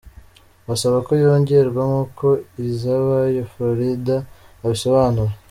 Basaba 0.67 0.97
ko 1.05 1.11
yongerwa; 1.23 1.81
nkuko 1.89 2.25
Izabayo 2.69 3.41
Florida 3.53 4.15
abisobanura. 4.63 5.33